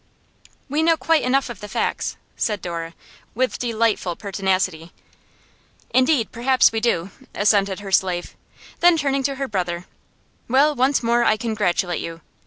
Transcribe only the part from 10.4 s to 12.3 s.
'Well, once more I congratulate you.